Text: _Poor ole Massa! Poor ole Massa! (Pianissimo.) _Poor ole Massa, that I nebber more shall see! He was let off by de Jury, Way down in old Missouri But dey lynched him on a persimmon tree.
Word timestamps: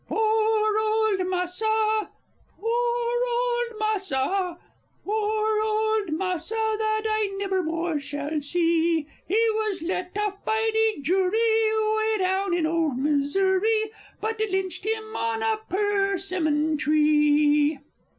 _Poor 0.07 0.79
ole 0.79 1.23
Massa! 1.29 2.09
Poor 2.59 3.27
ole 3.33 3.77
Massa! 3.77 4.57
(Pianissimo.) 4.57 4.59
_Poor 5.05 5.63
ole 5.63 6.17
Massa, 6.17 6.55
that 6.55 7.03
I 7.07 7.27
nebber 7.37 7.61
more 7.61 7.99
shall 7.99 8.41
see! 8.41 9.05
He 9.27 9.47
was 9.51 9.83
let 9.83 10.17
off 10.17 10.43
by 10.43 10.71
de 10.73 11.01
Jury, 11.03 11.71
Way 11.95 12.17
down 12.17 12.55
in 12.55 12.65
old 12.65 12.97
Missouri 12.97 13.91
But 14.19 14.39
dey 14.39 14.47
lynched 14.49 14.87
him 14.87 15.15
on 15.15 15.43
a 15.43 15.59
persimmon 15.69 16.77
tree. 16.77 17.77